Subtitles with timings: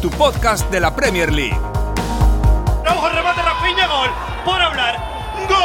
[0.00, 1.58] tu podcast de la Premier League.
[2.88, 4.08] Ojo, remate Rafinha, gol.
[4.44, 4.96] Por hablar.
[5.46, 5.58] ¡Gol!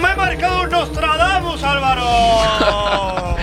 [0.00, 2.04] Me ha marcado un Nostradamus, Álvaro.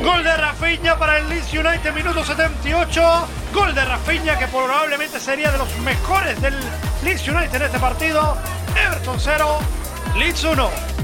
[0.00, 3.28] Gol de Rafinha para el Leeds United, minuto 78.
[3.52, 6.54] Gol de Rafinha que probablemente sería de los mejores del
[7.02, 8.36] Leeds United en este partido.
[8.76, 9.58] Everton 0,
[10.16, 10.99] Leeds 1.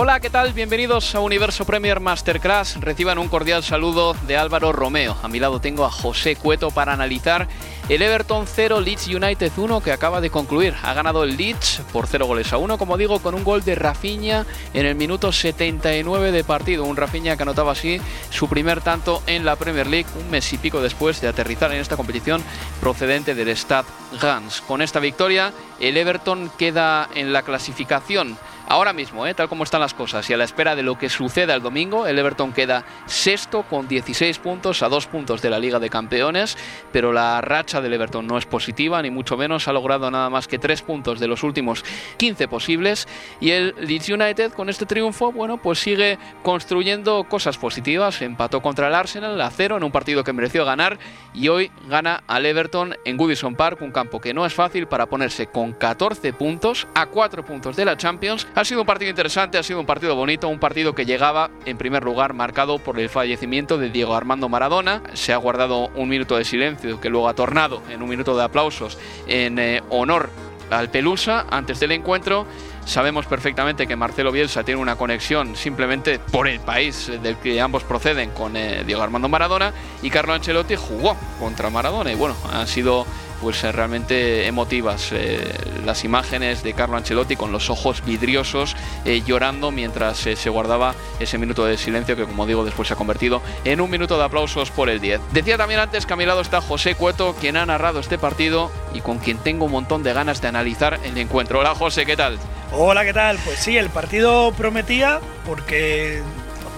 [0.00, 0.52] Hola, ¿qué tal?
[0.52, 2.80] Bienvenidos a Universo Premier Masterclass.
[2.80, 5.16] Reciban un cordial saludo de Álvaro Romeo.
[5.24, 7.48] A mi lado tengo a José Cueto para analizar
[7.88, 10.76] el Everton 0, Leeds United 1 que acaba de concluir.
[10.84, 13.74] Ha ganado el Leeds por 0 goles a 1, como digo, con un gol de
[13.74, 16.84] Rafinha en el minuto 79 de partido.
[16.84, 20.58] Un Rafinha que anotaba así su primer tanto en la Premier League un mes y
[20.58, 22.40] pico después de aterrizar en esta competición
[22.80, 23.88] procedente del Stade
[24.22, 24.60] Gans.
[24.60, 28.38] Con esta victoria, el Everton queda en la clasificación
[28.70, 29.32] Ahora mismo, ¿eh?
[29.32, 32.06] tal como están las cosas y a la espera de lo que suceda el domingo,
[32.06, 36.58] el Everton queda sexto con 16 puntos a dos puntos de la Liga de Campeones,
[36.92, 40.46] pero la racha del Everton no es positiva, ni mucho menos, ha logrado nada más
[40.48, 41.82] que tres puntos de los últimos
[42.18, 43.08] 15 posibles
[43.40, 48.88] y el Leeds United con este triunfo, bueno, pues sigue construyendo cosas positivas, empató contra
[48.88, 50.98] el Arsenal a cero en un partido que mereció ganar
[51.32, 55.06] y hoy gana al Everton en Goodison Park, un campo que no es fácil para
[55.06, 59.56] ponerse con 14 puntos a 4 puntos de la Champions ha sido un partido interesante,
[59.56, 63.08] ha sido un partido bonito, un partido que llegaba en primer lugar marcado por el
[63.08, 65.00] fallecimiento de Diego Armando Maradona.
[65.12, 68.42] Se ha guardado un minuto de silencio que luego ha tornado en un minuto de
[68.42, 68.98] aplausos
[69.28, 70.30] en eh, honor
[70.70, 72.46] al Pelusa antes del encuentro.
[72.84, 77.84] Sabemos perfectamente que Marcelo Bielsa tiene una conexión simplemente por el país del que ambos
[77.84, 82.66] proceden con eh, Diego Armando Maradona y Carlo Ancelotti jugó contra Maradona y bueno, han
[82.66, 83.06] sido
[83.40, 85.52] pues eh, realmente emotivas eh,
[85.84, 91.38] las imágenes de Carlo Ancelotti con los ojos vidriosos eh, llorando mientras se guardaba ese
[91.38, 94.70] minuto de silencio que como digo después se ha convertido en un minuto de aplausos
[94.70, 95.20] por el 10.
[95.32, 98.70] Decía también antes que a mi lado está José Cueto quien ha narrado este partido
[98.94, 101.60] y con quien tengo un montón de ganas de analizar el encuentro.
[101.60, 102.38] Hola José, ¿qué tal?
[102.72, 103.38] Hola, ¿qué tal?
[103.44, 106.22] Pues sí, el partido prometía porque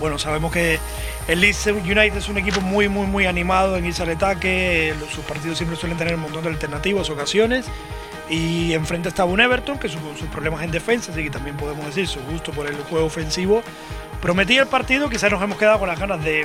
[0.01, 0.79] bueno, sabemos que
[1.31, 4.93] el Leeds United es un equipo muy, muy, muy animado en irse al ataque.
[5.15, 7.67] Sus partidos siempre suelen tener un montón de alternativas, ocasiones.
[8.29, 11.87] Y enfrente estaba un Everton que sus, sus problemas en defensa, así que también podemos
[11.87, 13.63] decir su gusto por el juego ofensivo.
[14.21, 16.45] Prometía el partido, quizás nos hemos quedado con las ganas de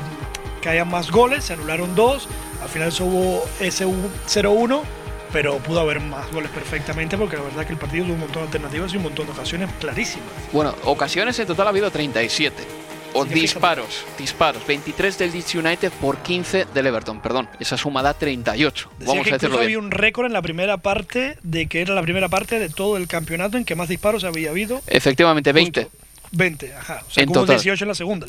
[0.62, 2.28] que haya más goles, se anularon dos,
[2.62, 4.82] al final hubo ese 0-1,
[5.32, 8.22] pero pudo haber más goles perfectamente porque la verdad es que el partido tuvo un
[8.22, 10.30] montón de alternativas y un montón de ocasiones clarísimas.
[10.52, 12.85] Bueno, ocasiones en total ha habido 37
[13.16, 14.66] o disparos, disparos.
[14.68, 17.48] 23 del Leeds United por 15 del Everton, perdón.
[17.60, 18.90] Esa suma da 38.
[19.00, 19.66] Decía Vamos que a decirlo bien.
[19.66, 22.98] había un récord en la primera parte de que era la primera parte de todo
[22.98, 24.82] el campeonato en que más disparos había habido.
[24.88, 25.84] Efectivamente, 20.
[25.84, 25.98] Justo.
[26.36, 27.02] 20, ajá.
[27.08, 27.56] O sea, En total.
[27.56, 28.28] 18 en la segunda.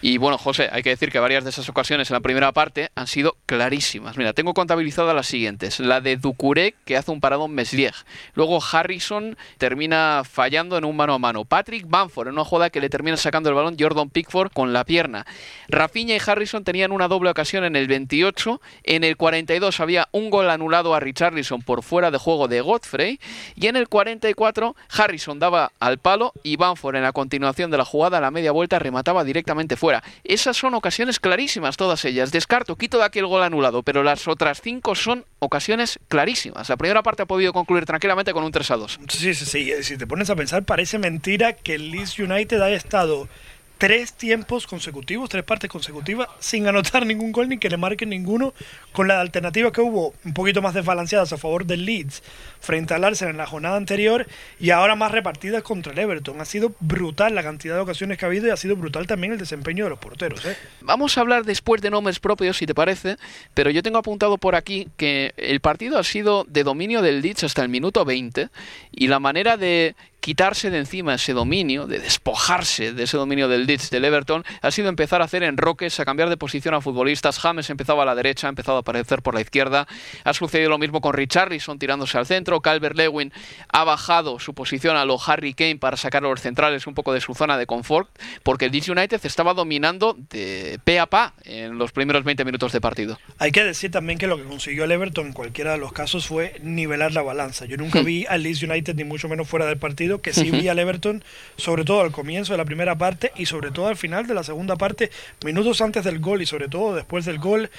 [0.00, 2.90] Y bueno, José, hay que decir que varias de esas ocasiones en la primera parte
[2.94, 4.16] han sido clarísimas.
[4.16, 5.80] Mira, tengo contabilizadas las siguientes.
[5.80, 7.94] La de Ducuré, que hace un paradón Meslier.
[8.34, 11.44] Luego Harrison termina fallando en un mano a mano.
[11.44, 14.84] Patrick Bamford en una jugada que le termina sacando el balón Jordan Pickford con la
[14.84, 15.26] pierna.
[15.68, 18.60] Rafinha y Harrison tenían una doble ocasión en el 28.
[18.84, 23.18] En el 42 había un gol anulado a Richarlison por fuera de juego de Godfrey.
[23.56, 27.84] Y en el 44 Harrison daba al palo y Bamford en la continuación de la
[27.84, 30.02] jugada a la media vuelta remataba directamente fuera.
[30.22, 32.30] Esas son ocasiones clarísimas todas ellas.
[32.30, 36.68] Descarto, quito de aquí el gol anulado, pero las otras cinco son ocasiones clarísimas.
[36.68, 39.00] La primera parte ha podido concluir tranquilamente con un 3 a 2.
[39.08, 39.82] Sí, sí, sí.
[39.82, 43.28] Si te pones a pensar, parece mentira que el Leeds United haya estado
[43.78, 48.52] tres tiempos consecutivos, tres partes consecutivas, sin anotar ningún gol ni que le marquen ninguno,
[48.92, 52.22] con la alternativa que hubo un poquito más desbalanceadas a favor del Leeds
[52.60, 54.26] frente al Arsenal en la jornada anterior
[54.58, 56.40] y ahora más repartidas contra el Everton.
[56.40, 59.32] Ha sido brutal la cantidad de ocasiones que ha habido y ha sido brutal también
[59.32, 60.44] el desempeño de los porteros.
[60.44, 60.56] ¿eh?
[60.80, 63.16] Vamos a hablar después de nombres propios, si te parece,
[63.54, 67.44] pero yo tengo apuntado por aquí que el partido ha sido de dominio del Leeds
[67.44, 68.48] hasta el minuto 20
[68.90, 73.66] y la manera de quitarse de encima ese dominio, de despojarse de ese dominio del
[73.66, 77.38] Leeds del Everton, ha sido empezar a hacer enroques, a cambiar de posición a futbolistas.
[77.38, 79.86] James empezaba a la derecha, ha empezado a aparecer por la izquierda.
[80.24, 82.60] Ha sucedido lo mismo con Richarlison tirándose al centro.
[82.60, 83.32] Calvert Lewin
[83.68, 87.12] ha bajado su posición a lo Harry Kane para sacar a los centrales un poco
[87.12, 88.08] de su zona de confort,
[88.42, 92.72] porque el Leeds United estaba dominando de pe a pa en los primeros 20 minutos
[92.72, 93.18] de partido.
[93.38, 96.26] Hay que decir también que lo que consiguió el Everton en cualquiera de los casos
[96.26, 97.66] fue nivelar la balanza.
[97.66, 100.68] Yo nunca vi al Leeds United ni mucho menos fuera del partido que sí vi
[100.68, 101.22] al Everton,
[101.56, 104.42] sobre todo al comienzo de la primera parte y sobre todo al final de la
[104.42, 105.10] segunda parte,
[105.44, 107.70] minutos antes del gol y sobre todo después del gol,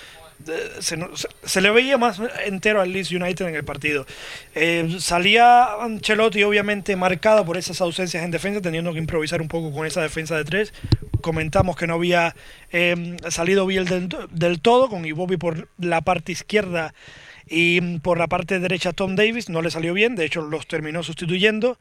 [0.79, 4.05] se, le veía más entero al Leeds United en el partido.
[4.55, 9.71] Eh, salía Ancelotti obviamente marcado por esas ausencias en defensa, teniendo que improvisar un poco
[9.73, 10.73] con esa defensa de tres.
[11.21, 12.35] Comentamos que no había
[12.71, 16.93] eh, salido bien del, del todo, con Iwobi por la parte izquierda
[17.49, 21.03] y por la parte derecha Tom Davis no le salió bien, de hecho los terminó
[21.03, 21.77] sustituyendo.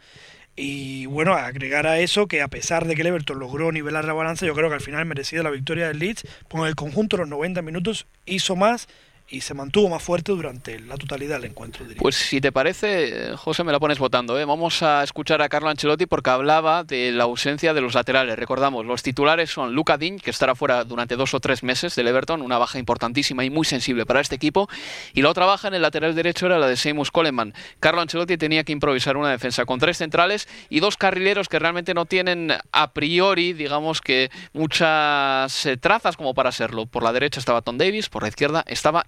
[0.61, 4.13] Y bueno, agregar a eso que a pesar de que el Everton logró nivelar la
[4.13, 7.29] balanza, yo creo que al final merecía la victoria del Leeds, con el conjunto los
[7.29, 8.89] 90 minutos hizo más
[9.31, 11.85] y se mantuvo más fuerte durante la totalidad del encuentro.
[11.99, 14.39] Pues si te parece, José, me la pones votando.
[14.39, 14.45] ¿eh?
[14.45, 18.39] Vamos a escuchar a Carlo Ancelotti porque hablaba de la ausencia de los laterales.
[18.39, 22.09] Recordamos, los titulares son Luca Diñ, que estará fuera durante dos o tres meses del
[22.09, 24.69] Everton, una baja importantísima y muy sensible para este equipo.
[25.13, 27.53] Y la otra baja en el lateral derecho era la de Seamus Coleman.
[27.81, 31.93] Carlo Ancelotti tenía que improvisar una defensa con tres centrales y dos carrileros que realmente
[31.93, 36.87] no tienen a priori, digamos que muchas eh, trazas como para serlo.
[36.87, 39.05] Por la derecha estaba Tom Davis, por la izquierda estaba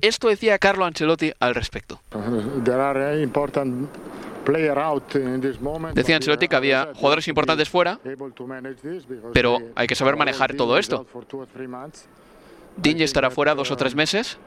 [0.00, 2.00] esto decía Carlo Ancelotti al respecto.
[5.94, 7.98] Decía Ancelotti que había jugadores importantes fuera,
[9.32, 11.06] pero hay que saber manejar todo esto.
[12.76, 14.38] Dinge estará fuera dos o tres meses.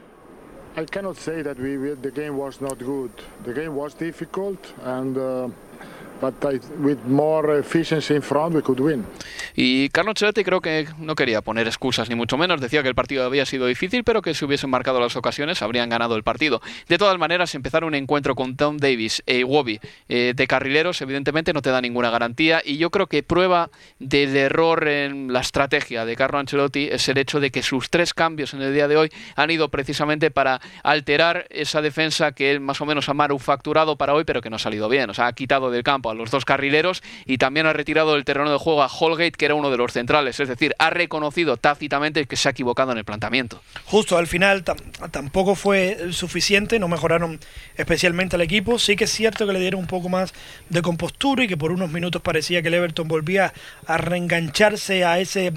[9.56, 12.94] Y Carlo Ancelotti creo que no quería poner excusas ni mucho menos, decía que el
[12.94, 16.60] partido había sido difícil, pero que si hubiesen marcado las ocasiones habrían ganado el partido.
[16.88, 21.52] De todas maneras, empezar un encuentro con Tom Davis e Iwobi eh, de carrileros evidentemente
[21.52, 26.04] no te da ninguna garantía y yo creo que prueba del error en la estrategia
[26.04, 28.96] de Carlo Ancelotti es el hecho de que sus tres cambios en el día de
[28.96, 33.96] hoy han ido precisamente para alterar esa defensa que él más o menos ha manufacturado
[33.96, 35.10] para hoy, pero que no ha salido bien.
[35.10, 38.24] O sea, ha quitado del campo a los dos carrileros y también ha retirado del
[38.24, 40.40] terreno de juego a Holgate, que era uno de los centrales.
[40.40, 43.62] Es decir, ha reconocido tácitamente que se ha equivocado en el planteamiento.
[43.84, 44.64] Justo al final
[45.10, 47.40] tampoco fue suficiente, no mejoraron
[47.76, 48.78] especialmente al equipo.
[48.78, 50.34] Sí que es cierto que le dieron un poco más
[50.68, 53.52] de compostura y que por unos minutos parecía que el Everton volvía
[53.86, 55.52] a reengancharse a, ese,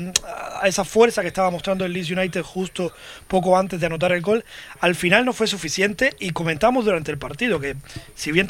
[0.61, 2.93] a esa fuerza que estaba mostrando el Leeds United justo
[3.27, 4.43] poco antes de anotar el gol.
[4.79, 7.75] Al final no fue suficiente y comentamos durante el partido que
[8.15, 8.47] si bien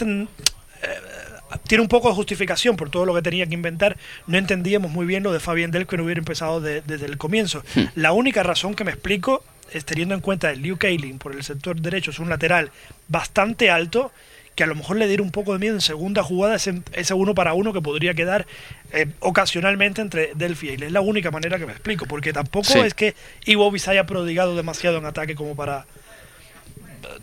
[1.67, 3.97] tiene un poco de justificación por todo lo que tenía que inventar.
[4.27, 7.63] No entendíamos muy bien lo de Fabián Del que no hubiera empezado desde el comienzo.
[7.75, 7.85] Hmm.
[7.95, 11.43] La única razón que me explico es teniendo en cuenta el Liu Kaylin por el
[11.43, 12.71] sector derecho es un lateral
[13.07, 14.11] bastante alto
[14.55, 17.13] que a lo mejor le diera un poco de miedo en segunda jugada ese, ese
[17.13, 18.45] uno para uno que podría quedar
[18.91, 22.93] eh, ocasionalmente entre Delphi y Es la única manera que me explico, porque tampoco es
[22.93, 23.15] que
[23.45, 25.85] Iwobi se haya prodigado demasiado en ataque como para,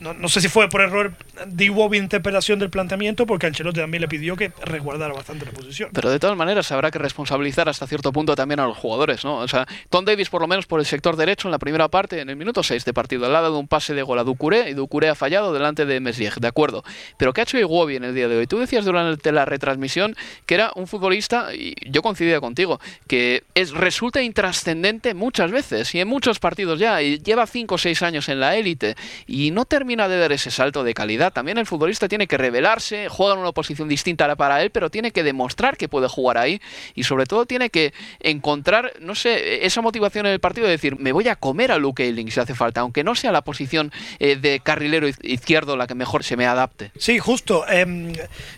[0.00, 1.14] no, sé si fue por error
[1.46, 5.90] de interpretación del planteamiento, porque Ancelotti también le pidió que resguardara bastante la posición.
[5.92, 9.38] Pero de todas maneras habrá que responsabilizar hasta cierto punto también a los jugadores, ¿no?
[9.38, 12.20] O sea, Tom Davis por lo menos por el sector derecho en la primera parte,
[12.20, 14.70] en el minuto 6 de partido, al lado de un pase de gol a Ducuré,
[14.70, 16.84] y Ducuré ha fallado delante de Messier, de acuerdo.
[17.16, 18.46] Pero ¿qué ha hecho Iguobi en el día de hoy?
[18.46, 23.72] Tú decías durante la retransmisión que era un futbolista, y yo coincidía contigo, que es,
[23.72, 28.28] resulta intrascendente muchas veces, y en muchos partidos ya, y lleva 5 o 6 años
[28.28, 28.96] en la élite,
[29.26, 31.32] y no termina de dar ese salto de calidad.
[31.32, 35.12] También el futbolista tiene que revelarse, juega en una posición distinta para él, pero tiene
[35.12, 36.60] que demostrar que puede jugar ahí
[36.94, 40.98] y sobre todo tiene que encontrar, no sé, esa motivación en el partido de decir,
[40.98, 43.92] me voy a comer a Luke Ayling si hace falta, aunque no sea la posición
[44.18, 46.90] eh, de carrilero izquierdo la que mejor se me adapte.
[46.98, 47.66] Sí, justo.
[47.68, 48.12] Em,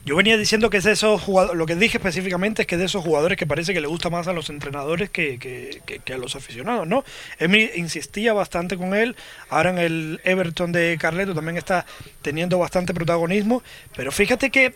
[0.04, 2.80] yo venía diciendo que es de esos jugadores, lo que dije específicamente es que es
[2.80, 6.16] de esos jugadores que parece que le gusta más a los entrenadores que, que a
[6.16, 7.04] los aficionados, ¿no?
[7.38, 9.14] Emi insistía bastante con él,
[9.50, 11.84] ahora en el Everton de Carleto también está
[12.22, 13.62] teniendo bastante protagonismo,
[13.94, 14.74] pero fíjate que, eh,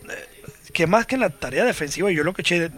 [0.73, 2.69] que más que en la tarea defensiva, yo lo que eché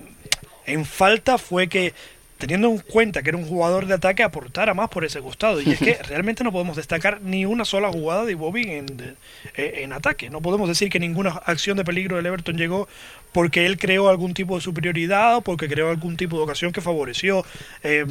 [0.66, 1.94] en falta fue que
[2.40, 5.62] teniendo en cuenta que era un jugador de ataque, aportara más por ese costado.
[5.62, 9.16] Y es que realmente no podemos destacar ni una sola jugada de Bobby en,
[9.56, 10.30] en ataque.
[10.30, 12.88] No podemos decir que ninguna acción de peligro del Everton llegó
[13.32, 16.82] porque él creó algún tipo de superioridad o porque creó algún tipo de ocasión que
[16.82, 17.46] favoreció
[17.84, 18.06] eh,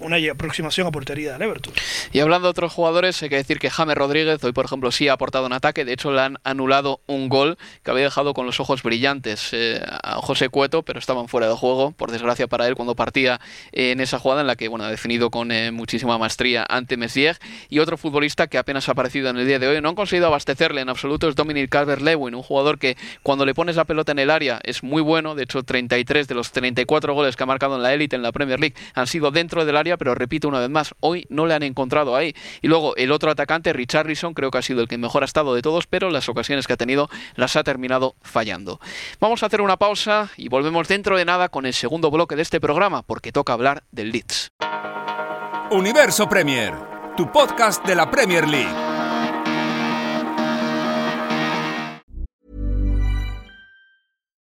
[0.00, 1.72] una aproximación a portería del Everton.
[2.12, 5.08] Y hablando de otros jugadores, hay que decir que James Rodríguez hoy, por ejemplo, sí
[5.08, 5.84] ha aportado un ataque.
[5.84, 9.80] De hecho, le han anulado un gol que había dejado con los ojos brillantes eh,
[10.02, 13.40] a José Cueto, pero estaban fuera de juego, por desgracia para él, cuando partía
[13.72, 17.38] en esa jugada en la que bueno, ha definido con eh, muchísima maestría ante Messier.
[17.68, 20.26] Y otro futbolista que apenas ha aparecido en el día de hoy, no han conseguido
[20.26, 24.18] abastecerle en absoluto, es Dominic Calvert-Lewin, un jugador que cuando le pones la pelota en
[24.18, 25.34] el área es muy bueno.
[25.34, 28.32] De hecho, 33 de los 34 goles que ha marcado en la élite en la
[28.32, 31.54] Premier League han sido dentro del área, pero repito una vez más, hoy no le
[31.54, 32.34] han encontrado ahí.
[32.62, 35.54] Y luego el otro atacante, Richarlison, creo que ha sido el que mejor ha estado
[35.54, 38.80] de todos, pero las ocasiones que ha tenido las ha terminado fallando.
[39.20, 42.42] Vamos a hacer una pausa y volvemos dentro de nada con el segundo bloque de
[42.42, 44.48] este programa, porque toca hablar del Leeds.
[45.72, 46.72] Universo Premier,
[47.16, 48.72] tu podcast de la Premier League.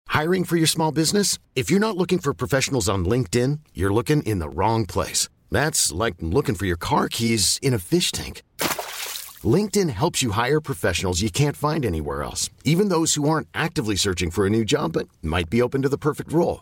[0.08, 1.38] Hiring for your small business?
[1.56, 5.28] If you're not looking for professionals on LinkedIn, you're looking in the wrong place.
[5.52, 8.44] That's like looking for your car keys in a fish tank.
[9.44, 13.96] LinkedIn helps you hire professionals you can't find anywhere else, even those who aren't actively
[13.96, 16.62] searching for a new job but might be open to the perfect role.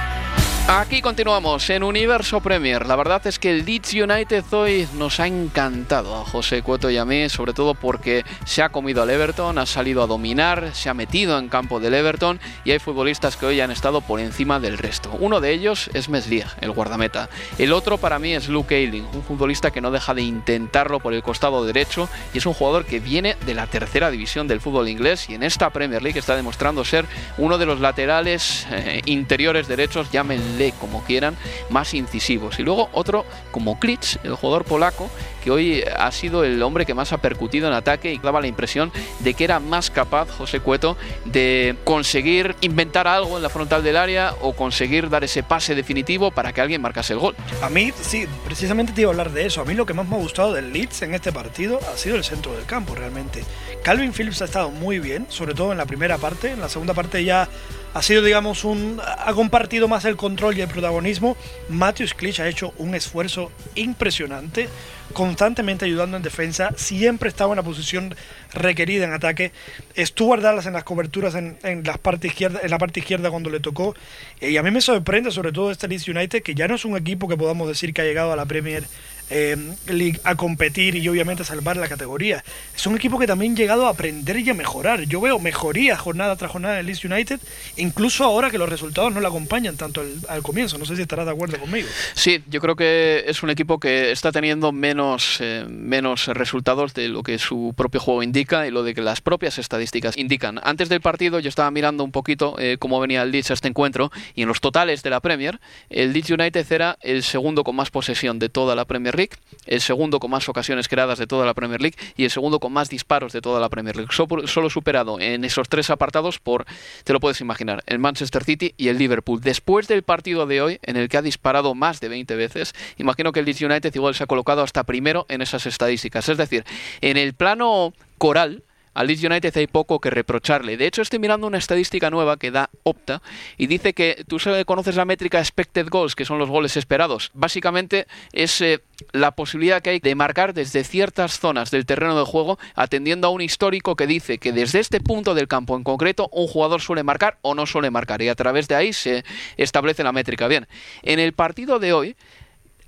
[0.67, 2.85] Aquí continuamos en Universo Premier.
[2.85, 6.97] La verdad es que el Leeds United hoy nos ha encantado a José Cueto y
[6.97, 10.89] a mí, sobre todo porque se ha comido al Everton, ha salido a dominar, se
[10.89, 14.61] ha metido en campo del Everton y hay futbolistas que hoy han estado por encima
[14.61, 15.11] del resto.
[15.19, 17.27] Uno de ellos es Meslier, el guardameta.
[17.57, 21.13] El otro para mí es Luke Ayling, un futbolista que no deja de intentarlo por
[21.13, 24.87] el costado derecho y es un jugador que viene de la tercera división del fútbol
[24.87, 27.05] inglés y en esta Premier League está demostrando ser
[27.37, 30.09] uno de los laterales eh, interiores derechos,
[30.51, 31.35] llámenle como quieran,
[31.69, 32.59] más incisivos.
[32.59, 35.09] Y luego otro como Klitsch, el jugador polaco,
[35.43, 38.47] que hoy ha sido el hombre que más ha percutido en ataque y daba la
[38.47, 43.83] impresión de que era más capaz José Cueto de conseguir inventar algo en la frontal
[43.83, 47.35] del área o conseguir dar ese pase definitivo para que alguien marcase el gol.
[47.61, 49.61] A mí, sí, precisamente te iba a hablar de eso.
[49.61, 52.15] A mí lo que más me ha gustado del Leeds en este partido ha sido
[52.15, 53.43] el centro del campo, realmente.
[53.83, 56.51] Calvin Phillips ha estado muy bien, sobre todo en la primera parte.
[56.51, 57.49] En la segunda parte ya
[57.93, 59.01] ha sido, digamos, un.
[59.03, 61.35] ha compartido más el control y el protagonismo.
[61.69, 64.69] Matthews Klitsch ha hecho un esfuerzo impresionante,
[65.13, 68.15] constantemente ayudando en defensa, siempre estaba en la posición
[68.53, 69.51] requerida en ataque.
[69.95, 73.59] Estuvo Dallas en las coberturas en, la parte izquierda, en la parte izquierda cuando le
[73.59, 73.95] tocó.
[74.39, 76.95] Y a mí me sorprende, sobre todo, este Leeds United, que ya no es un
[76.95, 78.85] equipo que podamos decir que ha llegado a la Premier
[79.31, 79.57] eh,
[79.87, 82.43] League a competir y obviamente a salvar la categoría.
[82.75, 85.03] Es un equipo que también ha llegado a aprender y a mejorar.
[85.03, 87.39] Yo veo mejoría jornada tras jornada del Leeds United,
[87.77, 90.77] incluso ahora que los resultados no le acompañan tanto al, comienzo.
[90.77, 91.87] No sé si estarás de acuerdo conmigo.
[92.13, 97.07] Sí, yo creo que es un equipo que está teniendo menos, eh, menos resultados de
[97.07, 100.59] lo que su propio juego indica y lo de que las propias estadísticas indican.
[100.63, 103.67] Antes del partido yo estaba mirando un poquito eh, cómo venía el Leeds a este
[103.67, 105.59] encuentro y en los totales de la Premier,
[105.89, 109.20] el Leeds United era el segundo con más posesión de toda la Premier League,
[109.65, 112.73] el segundo con más ocasiones creadas de toda la Premier League y el segundo con
[112.73, 114.11] más disparos de toda la Premier League.
[114.11, 116.65] Solo superado en esos tres apartados por,
[117.03, 119.41] te lo puedes imaginar, el Manchester City y el Liverpool.
[119.41, 123.31] Después del partido de hoy, en el que ha disparado más de 20 veces, imagino
[123.31, 126.27] que el Leeds United igual se ha colocado hasta primero en esas estadísticas.
[126.29, 126.65] Es decir,
[127.01, 130.77] en el plano coral, al Leeds United hay poco que reprocharle.
[130.77, 133.21] De hecho, estoy mirando una estadística nueva que da Opta
[133.57, 137.31] y dice que tú conoces la métrica expected goals, que son los goles esperados.
[137.33, 138.81] Básicamente es eh,
[139.11, 143.31] la posibilidad que hay de marcar desde ciertas zonas del terreno de juego, atendiendo a
[143.31, 147.03] un histórico que dice que desde este punto del campo en concreto un jugador suele
[147.03, 149.23] marcar o no suele marcar y a través de ahí se
[149.57, 150.47] establece la métrica.
[150.47, 150.67] Bien,
[151.03, 152.15] en el partido de hoy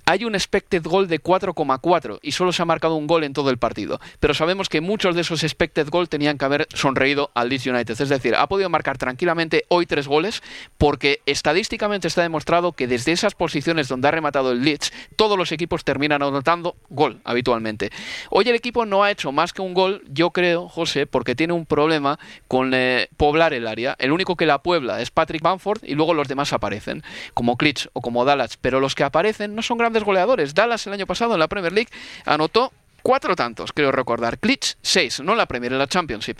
[0.06, 3.50] hay un expected goal de 4,4 y solo se ha marcado un gol en todo
[3.50, 4.00] el partido.
[4.20, 8.00] Pero sabemos que muchos de esos expected goals tenían que haber sonreído al Leeds United.
[8.00, 10.42] Es decir, ha podido marcar tranquilamente hoy tres goles
[10.78, 15.52] porque estadísticamente está demostrado que desde esas posiciones donde ha rematado el Leeds, todos los
[15.52, 17.90] equipos terminan anotando gol habitualmente.
[18.30, 21.52] Hoy el equipo no ha hecho más que un gol, yo creo, José, porque tiene
[21.52, 22.18] un problema
[22.48, 23.96] con eh, poblar el área.
[23.98, 27.88] El único que la puebla es Patrick Bamford y luego los demás aparecen, como Klitsch
[27.92, 28.56] o como Dallas.
[28.60, 30.54] Pero los que aparecen no son grandes goleadores.
[30.54, 31.90] Dallas el año pasado en la Premier League
[32.24, 32.72] anotó
[33.04, 34.38] cuatro tantos, creo recordar.
[34.38, 36.38] Klitsch, seis, no la Premier, en la Championship.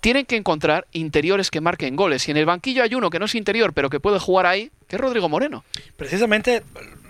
[0.00, 2.28] Tienen que encontrar interiores que marquen goles.
[2.28, 4.70] Y en el banquillo hay uno que no es interior, pero que puede jugar ahí,
[4.86, 5.64] que es Rodrigo Moreno.
[5.96, 6.62] Precisamente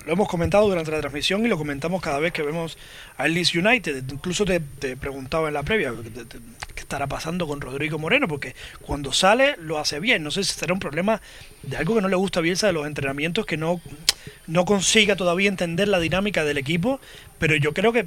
[0.07, 2.77] lo hemos comentado durante la transmisión y lo comentamos cada vez que vemos
[3.17, 4.05] al Leeds United.
[4.11, 4.61] Incluso te,
[4.97, 5.93] preguntaba en la previa
[6.75, 10.23] qué estará pasando con Rodrigo Moreno, porque cuando sale lo hace bien.
[10.23, 11.21] No sé si será un problema
[11.63, 13.81] de algo que no le gusta a Bielsa de los entrenamientos, que no,
[14.47, 17.01] no consiga todavía entender la dinámica del equipo,
[17.39, 18.07] pero yo creo que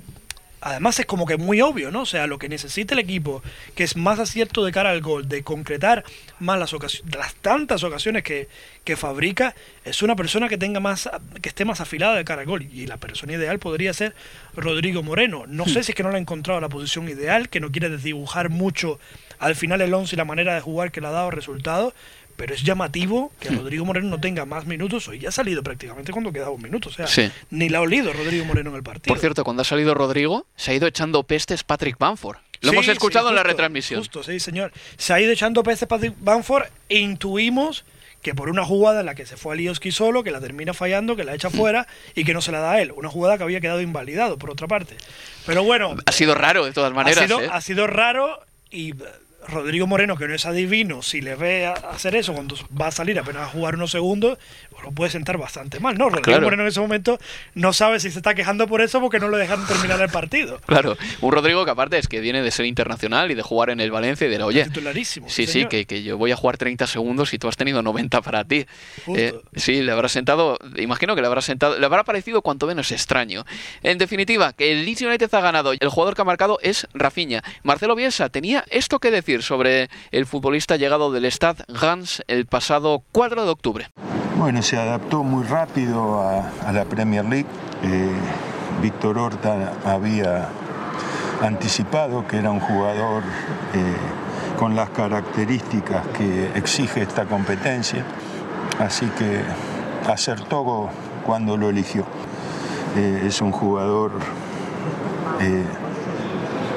[0.61, 2.01] además es como que muy obvio, ¿no?
[2.01, 3.43] O sea, lo que necesita el equipo,
[3.75, 6.03] que es más acierto de cara al gol, de concretar
[6.39, 8.47] más las ocasiones, las tantas ocasiones que,
[8.83, 11.09] que fabrica, es una persona que tenga más,
[11.41, 12.63] que esté más afilada de cara al gol.
[12.63, 14.15] Y la persona ideal podría ser
[14.55, 15.45] Rodrigo Moreno.
[15.47, 17.89] No sé si es que no le ha encontrado la posición ideal, que no quiere
[17.89, 18.99] desdibujar mucho
[19.39, 21.93] al final el 11 y la manera de jugar que le ha dado resultado,
[22.37, 23.57] pero es llamativo que hmm.
[23.57, 25.07] Rodrigo Moreno no tenga más minutos.
[25.07, 26.89] Hoy ya ha salido prácticamente cuando quedaba un minuto.
[26.89, 27.07] O sea,
[27.49, 29.13] ni la ha olido Rodrigo Moreno en el partido.
[29.13, 32.37] Por cierto, cuando ha salido Rodrigo, se ha ido echando pestes Patrick Bamford.
[32.61, 33.99] Lo hemos escuchado en la retransmisión.
[33.99, 34.71] Justo, sí, señor.
[34.97, 37.85] Se ha ido echando pestes Patrick Bamford e intuimos
[38.21, 40.73] que por una jugada en la que se fue a Lioski solo, que la termina
[40.73, 41.53] fallando, que la echa hmm.
[41.53, 42.91] fuera y que no se la da a él.
[42.95, 44.95] Una jugada que había quedado invalidado, por otra parte.
[45.45, 45.95] Pero bueno.
[46.05, 47.23] Ha sido raro, de todas maneras.
[47.23, 47.49] Ha sido, ¿eh?
[47.51, 48.93] ha sido raro y
[49.47, 53.17] Rodrigo Moreno, que no es adivino, si le ve hacer eso cuando va a salir
[53.19, 54.37] apenas a jugar unos segundos,
[54.69, 55.97] pues lo puede sentar bastante mal.
[55.97, 57.17] No, Rodrigo Moreno en ese momento
[57.55, 60.59] no sabe si se está quejando por eso porque no lo dejaron terminar el partido.
[60.67, 63.79] Claro, un Rodrigo que aparte es que viene de ser internacional y de jugar en
[63.79, 64.65] el Valencia y de la oye.
[64.65, 65.27] Titularísimo.
[65.29, 68.21] Sí, sí, que, que, yo voy a jugar 30 segundos y tú has tenido 90
[68.21, 68.65] para ti.
[69.15, 72.91] Eh, sí, le habrá sentado, imagino que le habrá sentado, le habrá parecido cuanto menos
[72.91, 73.45] extraño.
[73.81, 75.71] En definitiva, que el Leeds United ha ganado.
[75.71, 77.43] El jugador que ha marcado es Rafinha.
[77.63, 83.03] Marcelo Bielsa tenía esto que decir sobre el futbolista llegado del Stade Gans el pasado
[83.11, 83.87] 4 de octubre.
[84.37, 87.47] Bueno, se adaptó muy rápido a, la Premier League.
[87.81, 88.11] Eh,
[88.83, 90.49] Víctor Horta había
[91.41, 93.23] anticipado que era un jugador
[93.73, 93.95] eh,
[94.59, 98.05] con las características que exige esta competencia,
[98.77, 99.41] así que
[100.07, 100.89] acertó
[101.25, 102.05] cuando lo eligió.
[102.95, 104.11] Eh, es un jugador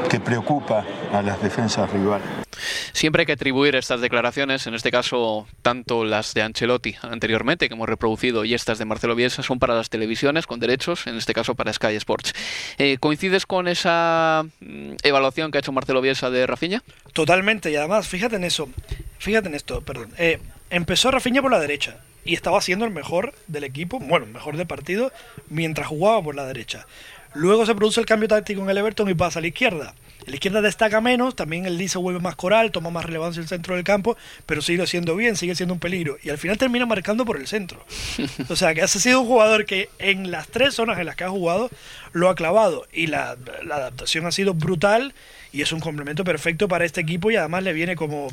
[0.08, 2.39] que preocupa a las defensas rivales.
[3.00, 7.72] Siempre hay que atribuir estas declaraciones, en este caso tanto las de Ancelotti anteriormente que
[7.72, 11.32] hemos reproducido y estas de Marcelo Bielsa son para las televisiones con derechos, en este
[11.32, 12.34] caso para Sky Sports.
[12.76, 16.82] Eh, ¿Coincides con esa mm, evaluación que ha hecho Marcelo Bielsa de Rafinha?
[17.14, 18.68] Totalmente, y además fíjate en eso,
[19.18, 20.12] fíjate en esto, perdón.
[20.18, 24.58] Eh, empezó Rafinha por la derecha y estaba siendo el mejor del equipo, bueno, mejor
[24.58, 25.10] del partido,
[25.48, 26.86] mientras jugaba por la derecha.
[27.32, 29.94] Luego se produce el cambio táctico en el Everton y pasa a la izquierda.
[30.30, 33.74] La izquierda destaca menos, también el se vuelve más coral, toma más relevancia el centro
[33.74, 34.16] del campo,
[34.46, 36.18] pero sigue siendo bien, sigue siendo un peligro.
[36.22, 37.84] Y al final termina marcando por el centro.
[38.48, 41.24] O sea, que ha sido un jugador que en las tres zonas en las que
[41.24, 41.68] ha jugado
[42.12, 42.86] lo ha clavado.
[42.92, 43.36] Y la,
[43.70, 45.14] adaptación ha sido brutal
[45.52, 48.28] y es un complemento perfecto para este equipo y además le viene como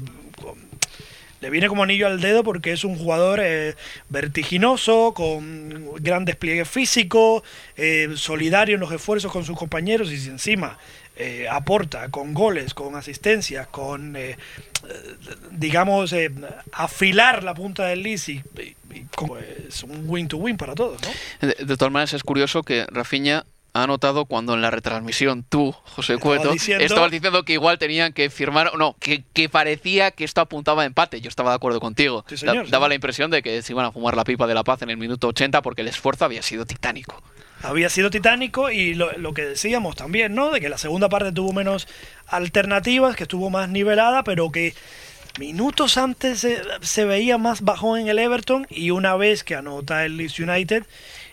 [1.40, 3.76] le viene como anillo al dedo porque es un jugador eh,
[4.10, 7.44] vertiginoso, con gran despliegue físico,
[7.76, 10.78] eh, solidario en los esfuerzos con sus compañeros y encima
[11.18, 14.18] eh, aporta con goles, con asistencias, con,
[15.52, 16.16] digamos,
[16.72, 18.44] afilar la punta del Liz y,
[19.68, 21.00] es un win-to-win para todos.
[21.02, 21.48] ¿no?
[21.48, 23.46] De, de, todas maneras es curioso que Rafinha
[23.78, 28.30] ha anotado cuando en la retransmisión tú, José Cueto, estabas diciendo que igual tenían que
[28.30, 31.22] firmar, no, que, que, parecía que esto apuntaba a empate.
[31.22, 32.26] Yo estaba de acuerdo contigo.
[32.70, 34.90] daba la impresión de que se iban a fumar la pipa de la paz en
[34.90, 37.22] el minuto 80 porque el esfuerzo había sido titánico
[37.64, 40.52] había sido titánico y lo, que decíamos también, ¿no?
[40.52, 41.88] De que la segunda parte tuvo menos
[42.28, 44.74] alternativas, que estuvo más nivelada, pero que
[45.40, 46.46] minutos antes
[46.82, 50.84] se, veía más bajón en el Everton y una vez que anota el Leeds United,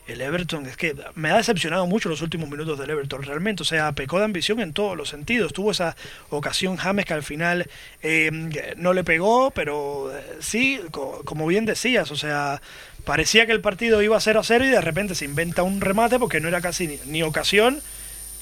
[0.06, 3.66] el Everton es que me ha decepcionado mucho los últimos minutos del Everton realmente, o
[3.66, 5.54] sea, pecó de ambición en todos los sentidos.
[5.54, 5.96] Tuvo esa
[6.28, 7.70] ocasión James que al final
[8.02, 8.30] eh,
[8.76, 12.60] no le pegó, pero eh, sí, como bien decías, o sea,
[13.04, 15.80] parecía que el partido iba a 0 a 0 y de repente se inventa un
[15.80, 17.80] remate porque no era casi ni ocasión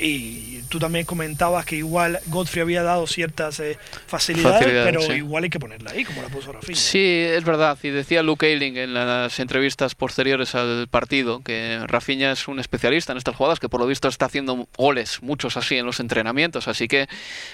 [0.02, 5.50] y tú también comentabas que igual Godfrey había dado ciertas eh, facilidades, pero igual hay
[5.50, 6.78] que ponerla ahí, como la puso Rafinha.
[6.78, 7.78] Sí, es verdad.
[7.82, 13.12] Y decía Luke Ayling en las entrevistas posteriores al partido que Rafinha es un especialista
[13.12, 16.68] en estas jugadas, que por lo visto está haciendo goles, muchos así en los entrenamientos.
[16.68, 17.06] Así que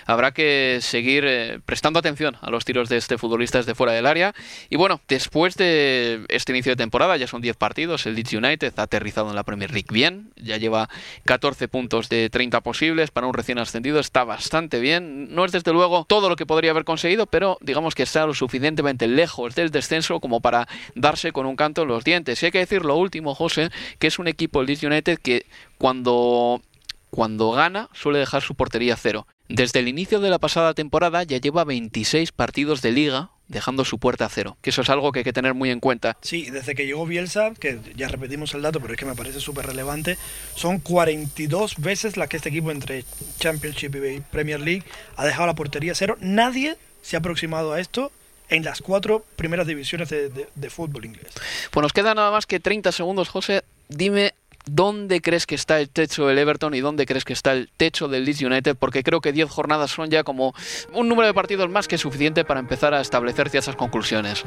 [0.06, 4.06] habrá que seguir eh, prestando atención a los tiros de este futbolista desde fuera del
[4.06, 4.32] área.
[4.70, 8.74] Y bueno, después de este inicio de temporada, ya son 10 partidos, el Leeds United
[8.76, 10.88] ha aterrizado en la Premier League bien, ya lleva
[11.24, 15.34] 14 puntos de 30 posibles para un recién ascendido está bastante bien.
[15.34, 18.32] No es desde luego todo lo que podría haber conseguido, pero digamos que está lo
[18.32, 22.40] suficientemente lejos del descenso como para darse con un canto en los dientes.
[22.40, 25.46] Y hay que decir lo último, José, que es un equipo, el Leeds United, que
[25.78, 26.62] cuando,
[27.10, 29.26] cuando gana suele dejar su portería cero.
[29.48, 33.98] Desde el inicio de la pasada temporada ya lleva 26 partidos de liga dejando su
[33.98, 36.16] puerta a cero, que eso es algo que hay que tener muy en cuenta.
[36.22, 39.40] Sí, desde que llegó Bielsa, que ya repetimos el dato, pero es que me parece
[39.40, 40.18] súper relevante,
[40.54, 43.04] son 42 veces la que este equipo entre
[43.38, 44.84] Championship y Premier League
[45.16, 46.16] ha dejado la portería a cero.
[46.20, 48.12] Nadie se ha aproximado a esto
[48.50, 51.32] en las cuatro primeras divisiones de, de fútbol inglés.
[51.70, 53.62] Pues nos queda nada más que 30 segundos, José.
[53.88, 54.34] Dime
[54.70, 58.08] ¿dónde crees que está el techo del Everton y dónde crees que está el techo
[58.08, 58.76] del Leeds United?
[58.76, 60.54] Porque creo que 10 jornadas son ya como
[60.92, 64.44] un número de partidos más que suficiente para empezar a establecer ciertas conclusiones.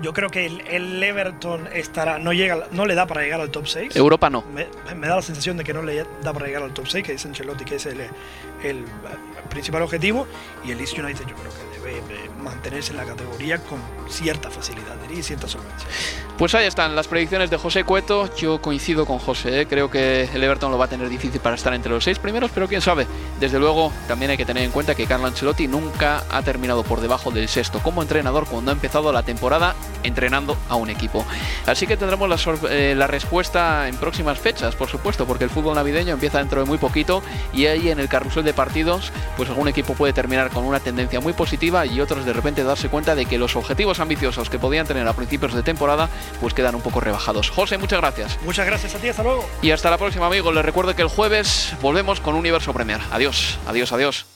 [0.00, 3.66] Yo creo que el, Everton estará, no, llega, no le da para llegar al top
[3.66, 3.96] 6.
[3.96, 4.44] Europa no.
[4.54, 4.66] Me,
[5.06, 7.26] da la sensación de que no le da para llegar al top 6, que es
[7.26, 8.00] Ancelotti, que es el,
[8.62, 8.84] el
[9.50, 10.26] principal objetivo.
[10.64, 11.77] Y el Leeds United yo creo que
[12.42, 15.88] mantenerse en la categoría con cierta facilidad, y cierta solvencia.
[16.36, 18.32] Pues ahí están las predicciones de José Cueto.
[18.36, 19.66] Yo coincido con José, ¿eh?
[19.66, 22.50] creo que el Everton lo va a tener difícil para estar entre los seis primeros,
[22.54, 23.06] pero quién sabe.
[23.40, 27.00] Desde luego, también hay que tener en cuenta que Carlo Ancelotti nunca ha terminado por
[27.00, 29.74] debajo del sexto como entrenador cuando ha empezado la temporada
[30.04, 31.24] entrenando a un equipo.
[31.66, 35.74] Así que tendremos la, eh, la respuesta en próximas fechas, por supuesto, porque el fútbol
[35.74, 37.22] navideño empieza dentro de muy poquito
[37.52, 41.20] y ahí en el carrusel de partidos, pues algún equipo puede terminar con una tendencia
[41.20, 44.86] muy positiva y otros de repente darse cuenta de que los objetivos ambiciosos que podían
[44.86, 46.08] tener a principios de temporada
[46.40, 47.50] pues quedan un poco rebajados.
[47.50, 48.38] José, muchas gracias.
[48.44, 49.44] Muchas gracias a ti, hasta luego.
[49.62, 50.54] Y hasta la próxima, amigos.
[50.54, 53.00] Les recuerdo que el jueves volvemos con Universo Premier.
[53.10, 54.26] Adiós, adiós, adiós.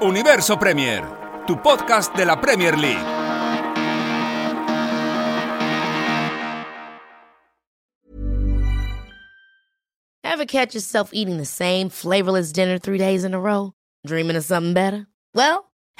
[0.00, 1.04] Universo Premier,
[1.46, 3.22] tu podcast de la Premier League.
[10.24, 13.74] Ever catch yourself eating the same flavorless dinner three days in a row?
[14.06, 15.06] Dreaming of something better?
[15.34, 15.70] Well,